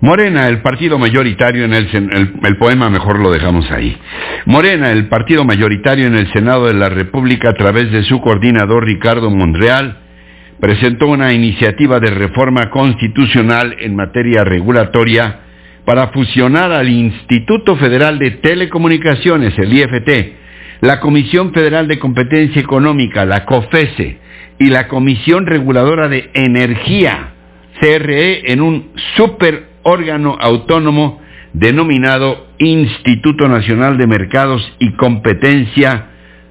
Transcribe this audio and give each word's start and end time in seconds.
Morena, 0.00 0.48
el 0.48 0.60
partido 0.60 0.98
mayoritario 0.98 1.64
en 1.64 1.72
el, 1.72 1.88
el, 1.92 2.32
el, 2.42 2.56
poema 2.58 2.90
mejor 2.90 3.18
lo 3.18 3.32
dejamos 3.32 3.70
ahí. 3.70 3.96
Morena, 4.44 4.92
el 4.92 5.08
partido 5.08 5.44
mayoritario 5.44 6.06
en 6.06 6.14
el 6.14 6.30
Senado 6.32 6.66
de 6.66 6.74
la 6.74 6.90
República 6.90 7.50
a 7.50 7.54
través 7.54 7.90
de 7.90 8.02
su 8.02 8.20
coordinador 8.20 8.84
Ricardo 8.84 9.30
Monreal, 9.30 9.96
presentó 10.60 11.06
una 11.08 11.32
iniciativa 11.32 11.98
de 12.00 12.10
reforma 12.10 12.70
constitucional 12.70 13.76
en 13.78 13.96
materia 13.96 14.44
regulatoria 14.44 15.40
para 15.86 16.08
fusionar 16.08 16.72
al 16.72 16.88
Instituto 16.88 17.76
Federal 17.76 18.18
de 18.18 18.32
Telecomunicaciones, 18.32 19.58
el 19.58 19.72
IFT, 19.72 20.10
la 20.80 21.00
Comisión 21.00 21.52
Federal 21.52 21.88
de 21.88 21.98
Competencia 21.98 22.60
Económica, 22.60 23.24
la 23.24 23.44
COFESE, 23.44 24.18
y 24.58 24.66
la 24.66 24.88
Comisión 24.88 25.46
Reguladora 25.46 26.08
de 26.08 26.30
Energía, 26.34 27.32
CRE, 27.78 28.52
en 28.52 28.62
un 28.62 28.90
super 29.16 29.75
órgano 29.86 30.36
autónomo 30.40 31.20
denominado 31.52 32.48
Instituto 32.58 33.48
Nacional 33.48 33.96
de 33.96 34.08
Mercados 34.08 34.60
y 34.80 34.92
Competencia 34.92 36.06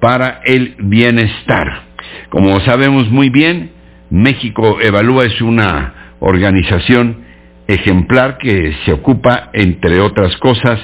para 0.00 0.40
el 0.44 0.76
Bienestar. 0.78 1.82
Como 2.28 2.60
sabemos 2.60 3.10
muy 3.10 3.28
bien, 3.28 3.72
México 4.10 4.78
Evalúa 4.80 5.26
es 5.26 5.40
una 5.42 6.14
organización 6.20 7.24
ejemplar 7.66 8.38
que 8.38 8.72
se 8.84 8.92
ocupa, 8.92 9.50
entre 9.52 10.00
otras 10.00 10.36
cosas, 10.36 10.80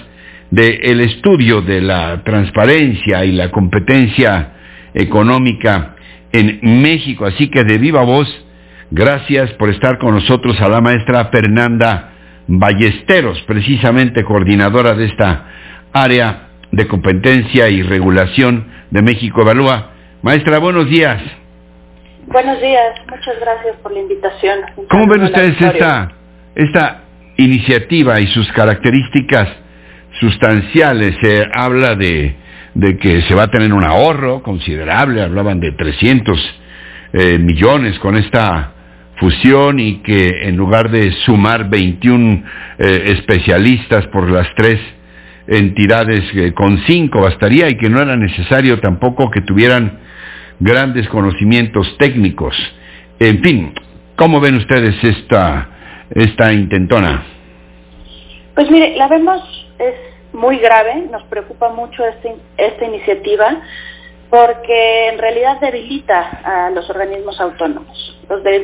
del 0.51 1.01
estudio 1.01 1.63
de 1.63 1.81
la 1.81 2.25
transparencia 2.25 3.25
y 3.25 3.33
la 3.33 3.53
competencia 3.53 4.53
económica 4.95 5.95
en 6.33 6.83
México. 6.83 7.25
Así 7.25 7.49
que 7.49 7.63
de 7.63 7.79
viva 7.79 8.03
voz, 8.03 8.29
gracias 8.91 9.53
por 9.53 9.71
estar 9.71 9.99
con 9.99 10.17
nosotros 10.17 10.61
a 10.61 10.69
la 10.69 10.81
maestra 10.81 11.27
Fernanda 11.27 12.09
Ballesteros, 12.47 13.41
precisamente 13.43 14.25
coordinadora 14.25 14.95
de 14.95 15.07
esta 15.07 15.47
área 15.93 16.49
de 16.71 16.89
competencia 16.89 17.69
y 17.69 17.83
regulación 17.83 18.67
de 18.91 19.03
México 19.03 19.43
Evalúa. 19.43 19.91
Maestra, 20.23 20.59
buenos 20.59 20.89
días. 20.89 21.21
Buenos 22.27 22.61
días, 22.61 22.95
muchas 23.11 23.39
gracias 23.41 23.77
por 23.83 23.93
la 23.93 24.01
invitación. 24.01 24.61
¿Cómo 24.89 25.07
ven 25.09 25.23
ustedes 25.23 25.61
esta, 25.61 26.13
esta 26.55 27.03
iniciativa 27.37 28.21
y 28.21 28.27
sus 28.29 28.51
características 28.53 29.49
sustanciales? 30.21 31.17
Se 31.21 31.47
habla 31.53 31.95
de, 31.95 32.37
de, 32.75 32.97
que 32.99 33.23
se 33.23 33.35
va 33.35 33.45
a 33.45 33.51
tener 33.51 33.73
un 33.73 33.85
ahorro 33.85 34.43
considerable, 34.43 35.23
hablaban 35.23 35.61
de 35.61 35.73
300 35.73 36.61
eh, 37.13 37.39
millones 37.39 37.99
con 37.99 38.17
esta 38.17 38.73
fusión 39.23 39.79
y 39.79 40.03
que 40.03 40.49
en 40.49 40.57
lugar 40.57 40.91
de 40.91 41.13
sumar 41.25 41.71
21 41.71 42.43
eh, 42.79 43.15
especialistas 43.17 44.05
por 44.09 44.29
las 44.29 44.53
tres 44.57 44.81
entidades, 45.47 46.25
eh, 46.35 46.53
con 46.53 46.79
cinco 46.87 47.21
bastaría 47.21 47.69
y 47.69 47.77
que 47.77 47.89
no 47.89 48.03
era 48.03 48.17
necesario 48.17 48.81
tampoco 48.81 49.31
que 49.31 49.41
tuvieran 49.43 50.01
grandes 50.59 51.09
conocimientos 51.09 51.97
técnicos. 51.99 52.57
En 53.21 53.41
fin, 53.43 53.75
¿cómo 54.17 54.41
ven 54.41 54.57
ustedes 54.57 54.97
esta, 55.05 55.69
esta 56.11 56.53
intentona? 56.53 57.23
Pues 58.57 58.69
mire, 58.73 58.97
la 58.97 59.07
vemos, 59.07 59.41
es 59.79 59.95
muy 60.33 60.59
grave, 60.59 61.07
nos 61.13 61.23
preocupa 61.25 61.69
mucho 61.69 62.05
este, 62.05 62.35
esta 62.57 62.85
iniciativa 62.85 63.57
porque 64.31 65.11
en 65.11 65.19
realidad 65.19 65.61
debilita 65.61 66.41
a 66.43 66.71
los 66.71 66.91
organismos 66.91 67.41
autónomos. 67.41 68.12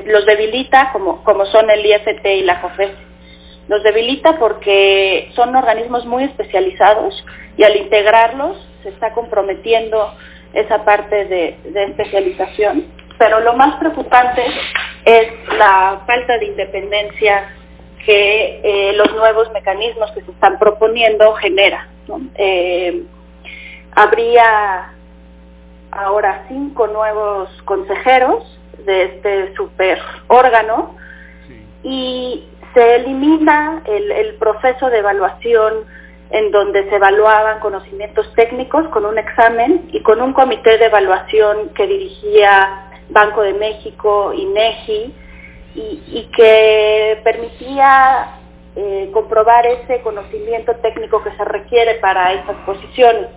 Los, 0.07 0.25
debilita 0.25 0.91
como, 0.93 1.23
como 1.25 1.45
son 1.47 1.69
el 1.69 1.85
IFT 1.85 2.25
y 2.25 2.43
la 2.43 2.61
COFES. 2.63 2.91
Los 3.69 3.83
debilita 3.83 4.39
porque 4.39 5.31
son 5.35 5.55
organismos 5.55 6.07
muy 6.07 6.25
especializados 6.25 7.23
y 7.59 7.65
al 7.65 7.77
integrarlos 7.77 8.57
se 8.83 8.89
está 8.89 9.13
comprometiendo 9.13 10.15
esa 10.55 10.85
parte 10.87 11.27
de, 11.27 11.59
especialización. 11.87 12.87
Pero 13.19 13.41
lo 13.41 13.53
más 13.55 13.77
preocupante 13.77 14.43
es 15.05 15.29
la 15.59 16.01
falta 16.07 16.39
de 16.39 16.47
independencia 16.47 17.55
que 18.07 18.61
eh, 18.65 18.93
los 18.95 19.13
nuevos 19.13 19.51
mecanismos 19.53 20.11
que 20.13 20.23
se 20.23 20.31
están 20.31 20.59
proponiendo 20.59 21.35
genera. 21.35 21.89
Eh, 22.37 23.03
habría 23.95 24.95
ahora 25.91 26.47
cinco 26.49 26.87
nuevos 26.87 27.51
consejeros 27.67 28.58
de 28.89 29.05
este 29.05 29.55
super 29.55 29.99
órgano 30.27 30.97
y 31.83 32.49
se 32.75 32.97
elimina 32.97 33.83
el, 33.85 34.11
el, 34.11 34.35
proceso 34.35 34.91
de 34.91 34.99
evaluación 34.99 35.85
en 36.31 36.51
donde 36.51 36.89
se 36.89 36.97
evaluaban 36.97 37.61
conocimientos 37.61 38.33
técnicos 38.35 38.89
con 38.89 39.05
un 39.05 39.19
examen 39.19 39.89
y 39.93 40.03
con 40.03 40.21
un 40.21 40.33
comité 40.33 40.77
de 40.79 40.87
evaluación 40.87 41.71
que 41.75 41.87
dirigía 41.87 42.91
Banco 43.11 43.43
de 43.43 43.55
México, 43.55 44.35
INEGI, 44.35 45.15
y, 45.75 46.03
y 46.07 46.31
que 46.35 47.21
permitía 47.25 48.39
eh, 48.77 49.11
comprobar 49.13 49.67
ese 49.67 50.03
conocimiento 50.03 50.75
técnico 50.77 51.23
que 51.23 51.31
se 51.37 51.45
requiere 51.45 51.95
para 51.97 52.33
esas 52.33 52.57
posiciones 52.67 53.29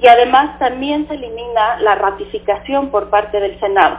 y 0.00 0.06
además 0.06 0.58
también 0.58 1.08
se 1.08 1.14
elimina 1.14 1.78
la 1.80 1.94
ratificación 1.96 2.90
por 2.90 3.10
parte 3.10 3.40
del 3.40 3.58
Senado. 3.58 3.98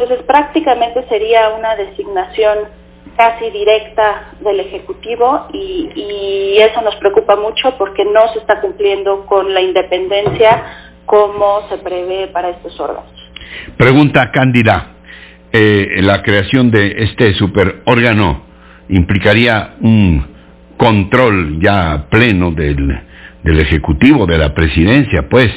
Entonces 0.00 0.24
prácticamente 0.24 1.04
sería 1.10 1.50
una 1.50 1.76
designación 1.76 2.60
casi 3.18 3.50
directa 3.50 4.32
del 4.40 4.60
Ejecutivo 4.60 5.48
y, 5.52 6.56
eso 6.56 6.80
nos 6.80 6.96
preocupa 6.96 7.36
mucho 7.36 7.76
porque 7.76 8.04
no 8.06 8.32
se 8.32 8.38
está 8.38 8.62
cumpliendo 8.62 9.26
con 9.26 9.52
la 9.52 9.60
independencia 9.60 10.62
como 11.04 11.68
se 11.68 11.78
prevé 11.78 12.28
para 12.28 12.48
estos 12.50 12.78
órganos. 12.80 13.12
Pregunta 13.76 14.30
Cándida, 14.30 14.92
eh, 15.52 15.96
la 16.00 16.22
creación 16.22 16.70
de 16.70 16.94
este 16.98 17.34
superórgano 17.34 18.42
implicaría 18.88 19.74
un 19.82 20.26
control 20.78 21.60
ya 21.60 22.06
pleno 22.08 22.52
del, 22.52 23.00
del 23.42 23.60
Ejecutivo, 23.60 24.24
de 24.26 24.38
la 24.38 24.54
Presidencia, 24.54 25.28
pues, 25.28 25.50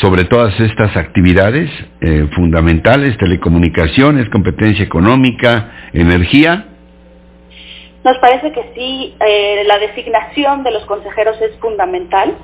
sobre 0.00 0.24
todas 0.24 0.58
estas 0.60 0.96
actividades 0.96 1.70
eh, 2.00 2.28
fundamentales, 2.34 3.16
telecomunicaciones, 3.18 4.28
competencia 4.30 4.84
económica, 4.84 5.72
energía? 5.92 6.66
Nos 8.04 8.16
parece 8.18 8.52
que 8.52 8.70
sí, 8.74 9.16
eh, 9.26 9.64
la 9.66 9.78
designación 9.78 10.62
de 10.62 10.70
los 10.70 10.84
consejeros 10.86 11.40
es 11.42 11.56
fundamental 11.58 12.36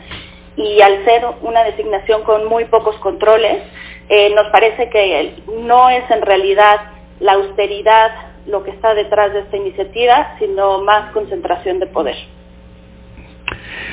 y 0.57 0.81
al 0.81 1.05
ser 1.05 1.23
una 1.43 1.63
designación 1.65 2.23
con 2.23 2.47
muy 2.49 2.65
pocos 2.67 2.97
controles, 2.97 3.63
eh, 4.09 4.33
nos 4.35 4.49
parece 4.49 4.89
que 4.91 5.35
no 5.63 5.91
es 5.91 6.09
en 6.11 6.23
realidad 6.23 6.81
la 7.21 7.35
austeridad 7.35 8.11
lo 8.47 8.63
que 8.63 8.73
está 8.73 8.95
detrás 8.95 9.33
de 9.33 9.41
esta 9.41 9.57
iniciativa, 9.57 10.37
sino 10.39 10.83
más 10.83 11.13
concentración 11.13 11.79
de 11.79 11.87
poder. 11.87 12.17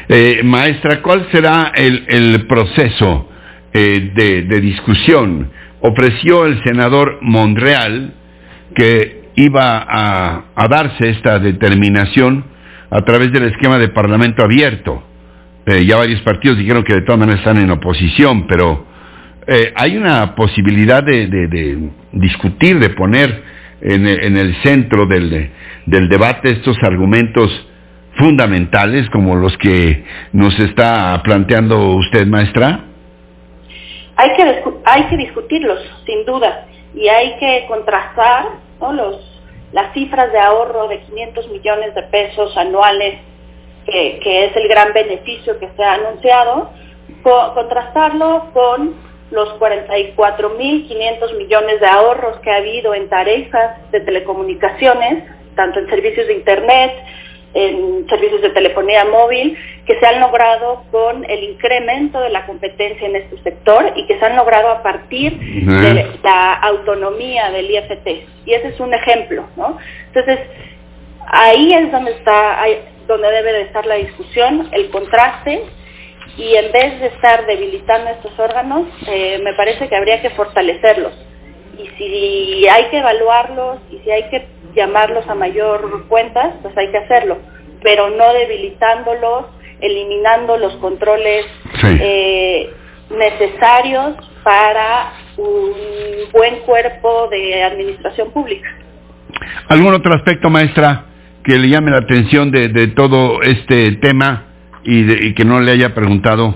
Eh, 0.10 0.42
maestra, 0.44 1.02
¿cuál 1.02 1.30
será 1.32 1.72
el, 1.76 2.06
el 2.10 2.48
proceso 2.48 3.31
eh, 3.74 4.12
de, 4.48 4.62
discusión? 4.62 5.50
Ofreció 5.82 6.46
el 6.46 6.62
senador 6.64 7.20
Monreal 7.22 8.14
que 8.76 9.22
iba 9.36 9.78
a, 9.88 10.44
a, 10.56 10.68
darse 10.68 11.10
esta 11.10 11.40
determinación 11.40 12.46
a 12.90 13.02
través 13.04 13.32
del 13.32 13.44
esquema 13.44 13.80
de 13.80 13.90
parlamento 13.90 14.44
abierto. 14.44 15.04
Eh, 15.66 15.86
ya 15.86 15.98
varios 15.98 16.22
partidos 16.22 16.58
dijeron 16.58 16.84
que 16.84 16.94
de 16.94 17.02
todas 17.02 17.20
maneras 17.20 17.40
están 17.40 17.58
en 17.58 17.72
oposición, 17.72 18.48
pero 18.48 18.86
eh, 19.48 19.74
hay 19.76 19.98
una 19.98 20.36
posibilidad 20.36 21.04
de, 21.04 21.28
de, 21.28 21.48
de, 21.48 21.90
discutir, 22.14 22.80
de 22.80 22.90
poner 22.90 23.44
en, 23.82 24.06
en 24.08 24.38
el 24.38 24.56
centro 24.62 25.06
del, 25.06 25.50
del 25.86 26.10
debate 26.10 26.52
estos 26.52 26.78
argumentos 26.84 27.68
fundamentales 28.18 29.10
como 29.10 29.36
los 29.36 29.58
que 29.58 30.04
nos 30.34 30.60
está 30.60 31.22
planteando 31.24 31.96
usted, 31.96 32.28
maestra? 32.28 32.91
Hay 34.92 35.04
que, 35.04 35.16
discutirlos, 35.16 35.80
sin 36.06 36.26
duda, 36.26 36.68
y 36.94 37.08
hay 37.08 37.38
que 37.38 37.66
contrastar. 37.70 38.72
Los, 38.82 39.42
las 39.72 39.94
cifras 39.94 40.34
de 40.34 40.40
ahorro 40.40 40.90
de 40.90 41.00
500 41.02 41.48
millones 41.50 41.96
de 41.96 42.04
pesos 42.04 42.58
anuales, 42.58 43.20
que, 43.86 44.46
es 44.46 44.56
el 44.56 44.68
gran 44.68 44.92
beneficio 44.92 45.58
que 45.60 45.70
se 45.78 45.84
ha 45.84 45.94
anunciado, 45.94 46.72
co 47.24 47.54
contrastarlo 47.54 48.50
con 48.54 48.96
los 49.30 49.50
44.500 49.60 51.38
millones 51.38 51.80
de 51.80 51.88
ahorros 51.88 52.40
que 52.40 52.52
ha 52.52 52.58
habido 52.58 52.94
en 52.94 53.08
tarifas 53.08 53.90
de 53.92 54.02
telecomunicaciones, 54.02 55.24
tanto 55.56 55.80
en 55.80 55.90
servicios 55.90 56.28
de 56.28 56.34
Internet, 56.34 56.92
en 57.54 58.08
servicios 58.10 58.42
de 58.42 58.50
telefonía 58.50 59.06
móvil 59.06 59.58
que 59.86 60.00
se 60.00 60.06
han 60.06 60.20
logrado 60.20 60.84
con 60.92 61.24
el 61.30 61.44
incremento 61.44 62.20
de 62.20 62.30
la 62.30 62.46
competencia 62.46 63.08
en 63.08 63.16
este 63.16 63.42
sector 63.42 63.94
y 63.96 64.06
que 64.06 64.20
se 64.20 64.26
han 64.26 64.36
logrado 64.36 64.70
a 64.70 64.84
partir 64.84 65.38
de 65.40 66.20
la 66.24 66.54
autonomía 66.54 67.50
del 67.52 67.72
IFT. 67.72 68.08
Y 68.46 68.54
ese 68.54 68.70
es 68.70 68.80
un 68.80 68.94
ejemplo, 68.94 69.48
¿no? 69.56 69.78
Entonces, 70.08 70.40
Ahí 71.28 71.74
es 71.74 71.92
donde 71.92 72.12
está, 72.12 72.60
donde 73.08 73.32
debe 73.32 73.54
de 73.54 73.62
estar 73.62 73.86
la 73.86 73.96
discusión, 73.96 74.68
el 74.72 74.90
contraste, 74.90 75.64
y 76.38 76.56
en 76.56 76.72
vez 76.72 77.00
de 77.00 77.08
estar 77.08 77.46
debilitando 77.46 78.10
estos 78.12 78.38
órganos, 78.40 78.88
eh, 79.08 79.40
me 79.44 79.54
parece 79.54 79.88
que 79.88 79.96
habría 79.96 80.22
que 80.22 80.30
fortalecerlos. 80.32 81.14
Y 81.78 81.88
si 81.98 82.68
hay 82.68 82.86
que 82.86 83.00
evaluarlos 83.00 83.80
y 83.92 84.00
si 84.00 84.12
hay 84.12 84.24
que 84.30 84.48
llamarlos 84.76 85.28
a 85.28 85.36
mayor 85.36 86.08
cuentas, 86.08 86.54
pues 86.62 86.78
hay 86.78 86.90
que 86.92 86.98
hacerlo, 86.98 87.38
pero 87.82 88.10
no 88.10 88.34
debilitándolos, 88.34 89.46
eliminando 89.82 90.58
los 90.58 90.76
controles 90.78 91.46
eh, 91.84 92.70
necesarios 93.10 94.16
para 94.44 95.14
un 95.38 95.72
buen 96.32 96.60
cuerpo 96.60 97.28
de 97.30 97.64
administración 97.64 98.32
pública. 98.32 98.70
¿Algún 99.68 99.94
otro 99.94 100.14
aspecto, 100.14 100.50
maestra, 100.50 101.06
que 101.44 101.54
le 101.54 101.70
llame 101.70 101.92
la 101.92 101.98
atención 101.98 102.52
de, 102.52 102.88
todo 102.96 103.42
este 103.42 103.94
tema 103.94 104.46
y, 104.84 105.34
que 105.34 105.46
no 105.46 105.60
le 105.60 105.72
haya 105.72 105.94
preguntado? 105.94 106.56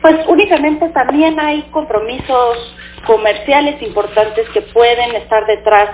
Pues 0.00 0.16
únicamente 0.26 0.88
también 0.88 1.38
hay 1.38 1.62
compromisos 1.70 2.76
comerciales 3.06 3.80
importantes 3.82 4.48
que 4.50 4.62
pueden 4.62 5.14
estar 5.14 5.46
detrás 5.46 5.90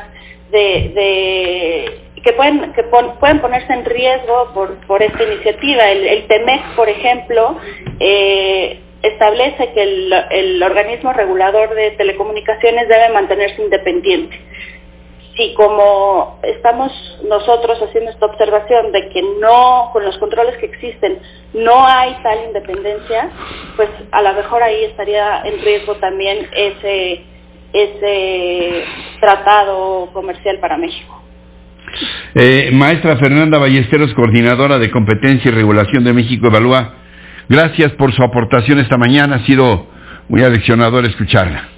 de, 0.51 2.01
que 2.21 2.33
pueden 2.33 2.73
que 2.73 2.83
pueden 2.85 3.41
ponerse 3.41 3.73
en 3.73 3.85
riesgo 3.85 4.53
por, 4.55 4.75
por 4.87 5.03
esta 5.03 5.23
iniciativa. 5.23 5.91
El, 5.91 6.07
el 6.07 6.27
TEMEC, 6.27 6.75
por 6.75 6.89
ejemplo, 6.89 7.57
eh, 8.01 8.81
establece 9.03 9.73
que 9.73 9.83
el, 9.83 10.13
el 10.31 10.63
organismo 10.63 11.13
regulador 11.13 11.75
de 11.75 11.93
telecomunicaciones 11.93 12.89
debe 12.89 13.11
mantenerse 13.11 13.63
independiente 13.63 14.39
si 15.39 15.55
como 15.55 16.41
estamos 16.43 16.93
nosotros 17.25 17.81
haciendo 17.81 18.11
esta 18.11 18.27
observación 18.27 18.91
de 18.91 19.09
que 19.09 19.23
no, 19.41 19.91
con 19.93 20.05
los 20.05 20.19
controles 20.19 20.57
que 20.57 20.67
existen, 20.67 21.21
no 21.55 21.87
hay 21.87 22.17
tal 22.25 22.45
independencia, 22.47 23.31
pues 23.77 23.89
a 24.11 24.21
lo 24.21 24.33
mejor 24.35 24.65
ahí 24.65 24.85
estaría 24.85 25.43
en 25.45 25.61
riesgo 25.63 25.95
también 25.95 26.49
ese, 26.53 27.23
ese 27.73 28.85
tratado 29.21 30.11
comercial 30.13 30.59
para 30.59 30.77
México. 30.77 31.23
Eh, 32.35 32.71
maestra 32.73 33.17
Fernanda 33.17 33.59
Ballesteros, 33.59 34.13
coordinadora 34.15 34.79
de 34.79 34.91
competencia 34.91 35.51
y 35.51 35.55
regulación 35.55 36.05
de 36.05 36.13
México 36.13 36.49
Evalúa, 36.49 36.95
gracias 37.49 37.93
por 37.93 38.13
su 38.13 38.23
aportación 38.23 38.79
esta 38.79 38.97
mañana, 38.97 39.37
ha 39.37 39.47
sido 39.47 39.87
muy 40.29 40.43
aleccionador 40.43 41.05
escucharla. 41.05 41.69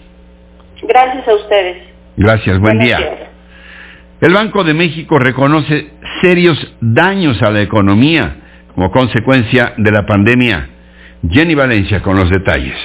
Gracias 0.83 1.29
a 1.29 1.35
ustedes. 1.35 1.77
Gracias, 2.17 2.59
buen 2.59 2.79
día. 2.79 2.99
El 4.21 4.35
Banco 4.35 4.65
de 4.65 4.75
México 4.75 5.19
reconoce 5.19 5.93
serios 6.21 6.75
daños 6.81 7.41
a 7.43 7.51
la 7.51 7.63
economía 7.63 8.37
como 8.75 8.91
consecuencia 8.91 9.75
de 9.77 9.91
la 9.91 10.05
pandemia. 10.05 10.69
Jenny 11.29 11.55
Valencia 11.55 12.03
con 12.03 12.17
los 12.17 12.31
detalles. 12.31 12.77